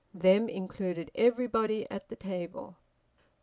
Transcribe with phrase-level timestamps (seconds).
[0.15, 2.75] "Them" included everybody at the table.